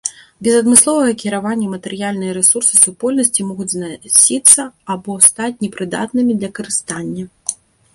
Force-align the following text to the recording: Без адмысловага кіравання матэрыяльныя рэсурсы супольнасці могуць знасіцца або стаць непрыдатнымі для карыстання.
Без 0.45 0.53
адмысловага 0.59 1.11
кіравання 1.23 1.67
матэрыяльныя 1.75 2.31
рэсурсы 2.39 2.75
супольнасці 2.85 3.47
могуць 3.53 3.71
знасіцца 3.77 4.61
або 4.97 5.21
стаць 5.31 5.55
непрыдатнымі 5.67 6.33
для 6.43 6.49
карыстання. 6.61 7.23